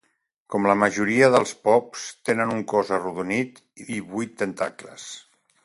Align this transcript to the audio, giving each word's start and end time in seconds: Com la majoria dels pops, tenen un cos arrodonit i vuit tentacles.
Com 0.53 0.63
la 0.69 0.75
majoria 0.83 1.27
dels 1.35 1.51
pops, 1.67 2.07
tenen 2.31 2.55
un 2.55 2.63
cos 2.73 2.89
arrodonit 2.97 3.63
i 3.85 3.99
vuit 4.15 4.35
tentacles. 4.43 5.09